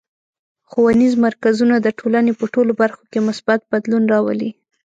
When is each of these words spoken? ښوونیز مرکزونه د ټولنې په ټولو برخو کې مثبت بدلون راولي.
ښوونیز 0.69 1.13
مرکزونه 1.25 1.75
د 1.79 1.87
ټولنې 1.99 2.31
په 2.39 2.45
ټولو 2.53 2.71
برخو 2.81 3.03
کې 3.11 3.19
مثبت 3.29 3.59
بدلون 3.71 4.03
راولي. 4.13 4.51